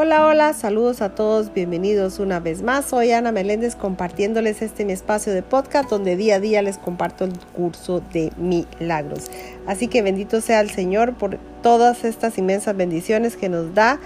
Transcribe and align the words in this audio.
Hola, 0.00 0.24
hola, 0.28 0.52
saludos 0.52 1.02
a 1.02 1.16
todos, 1.16 1.52
bienvenidos 1.52 2.20
una 2.20 2.38
vez 2.38 2.62
más. 2.62 2.84
Soy 2.84 3.10
Ana 3.10 3.32
Meléndez 3.32 3.74
compartiéndoles 3.74 4.62
este 4.62 4.84
mi 4.84 4.92
espacio 4.92 5.32
de 5.32 5.42
podcast 5.42 5.90
donde 5.90 6.14
día 6.14 6.36
a 6.36 6.38
día 6.38 6.62
les 6.62 6.78
comparto 6.78 7.24
el 7.24 7.32
curso 7.52 8.00
de 8.12 8.30
milagros. 8.36 9.24
Así 9.66 9.88
que 9.88 10.02
bendito 10.02 10.40
sea 10.40 10.60
el 10.60 10.70
Señor 10.70 11.14
por 11.14 11.40
todas 11.64 12.04
estas 12.04 12.38
inmensas 12.38 12.76
bendiciones 12.76 13.36
que 13.36 13.48
nos 13.48 13.74
da. 13.74 13.98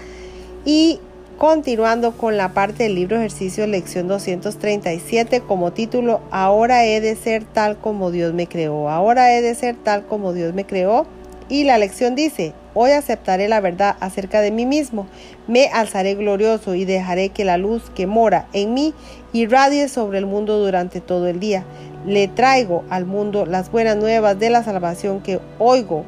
Y 0.65 0.99
continuando 1.37 2.13
con 2.13 2.37
la 2.37 2.53
parte 2.53 2.85
del 2.85 2.95
libro 2.95 3.17
ejercicio 3.17 3.67
lección 3.67 4.07
237 4.07 5.41
como 5.41 5.73
título, 5.73 6.21
ahora 6.31 6.87
he 6.87 7.01
de 7.01 7.15
ser 7.15 7.43
tal 7.43 7.77
como 7.77 8.09
Dios 8.09 8.33
me 8.33 8.47
creó. 8.47 8.89
Ahora 8.89 9.37
he 9.37 9.43
de 9.43 9.53
ser 9.53 9.75
tal 9.75 10.07
como 10.07 10.33
Dios 10.33 10.55
me 10.55 10.65
creó. 10.65 11.05
Y 11.49 11.65
la 11.65 11.77
lección 11.77 12.15
dice, 12.15 12.55
Hoy 12.75 12.91
aceptaré 12.91 13.47
la 13.47 13.61
verdad 13.61 13.95
acerca 13.99 14.41
de 14.41 14.51
mí 14.51 14.65
mismo, 14.65 15.07
me 15.47 15.67
alzaré 15.67 16.15
glorioso 16.15 16.75
y 16.75 16.85
dejaré 16.85 17.29
que 17.29 17.45
la 17.45 17.57
luz 17.57 17.91
que 17.93 18.07
mora 18.07 18.47
en 18.53 18.73
mí 18.73 18.93
irradie 19.31 19.87
sobre 19.87 20.17
el 20.17 20.25
mundo 20.25 20.59
durante 20.59 20.99
todo 20.99 21.27
el 21.27 21.39
día. 21.39 21.63
Le 22.05 22.27
traigo 22.27 22.83
al 22.89 23.05
mundo 23.05 23.45
las 23.45 23.71
buenas 23.71 23.97
nuevas 23.97 24.39
de 24.39 24.49
la 24.49 24.63
salvación 24.63 25.21
que 25.21 25.39
oigo 25.59 26.03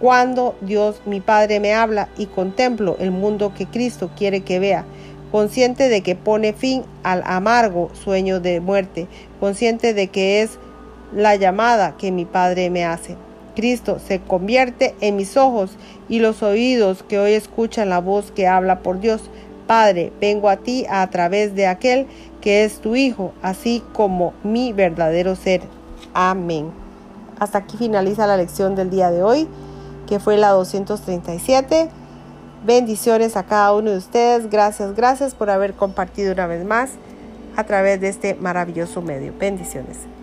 cuando 0.00 0.56
Dios 0.60 1.02
mi 1.06 1.20
Padre 1.20 1.60
me 1.60 1.74
habla 1.74 2.08
y 2.16 2.26
contemplo 2.26 2.96
el 2.98 3.10
mundo 3.10 3.52
que 3.54 3.66
Cristo 3.66 4.10
quiere 4.16 4.40
que 4.40 4.58
vea 4.58 4.84
consciente 5.30 5.88
de 5.88 6.02
que 6.02 6.16
pone 6.16 6.52
fin 6.52 6.82
al 7.02 7.22
amargo 7.24 7.90
sueño 7.94 8.40
de 8.40 8.60
muerte, 8.60 9.06
consciente 9.38 9.94
de 9.94 10.08
que 10.08 10.42
es 10.42 10.58
la 11.14 11.36
llamada 11.36 11.96
que 11.96 12.12
mi 12.12 12.24
Padre 12.24 12.70
me 12.70 12.84
hace. 12.84 13.16
Cristo 13.54 13.98
se 13.98 14.20
convierte 14.20 14.94
en 15.00 15.16
mis 15.16 15.36
ojos 15.36 15.72
y 16.08 16.20
los 16.20 16.42
oídos 16.42 17.02
que 17.02 17.18
hoy 17.18 17.32
escuchan 17.32 17.88
la 17.88 18.00
voz 18.00 18.30
que 18.30 18.46
habla 18.46 18.80
por 18.80 19.00
Dios. 19.00 19.22
Padre, 19.66 20.12
vengo 20.20 20.48
a 20.48 20.56
ti 20.56 20.86
a 20.90 21.06
través 21.10 21.54
de 21.54 21.66
aquel 21.66 22.06
que 22.40 22.64
es 22.64 22.80
tu 22.80 22.96
Hijo, 22.96 23.32
así 23.42 23.82
como 23.92 24.32
mi 24.42 24.72
verdadero 24.72 25.36
ser. 25.36 25.62
Amén. 26.14 26.70
Hasta 27.38 27.58
aquí 27.58 27.76
finaliza 27.76 28.26
la 28.26 28.36
lección 28.36 28.74
del 28.74 28.90
día 28.90 29.10
de 29.10 29.22
hoy, 29.22 29.48
que 30.06 30.18
fue 30.18 30.36
la 30.36 30.50
237. 30.50 31.88
Bendiciones 32.66 33.36
a 33.36 33.44
cada 33.44 33.72
uno 33.72 33.90
de 33.90 33.98
ustedes. 33.98 34.50
Gracias, 34.50 34.94
gracias 34.94 35.34
por 35.34 35.50
haber 35.50 35.74
compartido 35.74 36.32
una 36.32 36.46
vez 36.46 36.64
más 36.64 36.90
a 37.56 37.64
través 37.64 38.00
de 38.00 38.08
este 38.08 38.34
maravilloso 38.34 39.00
medio. 39.00 39.32
Bendiciones. 39.38 40.19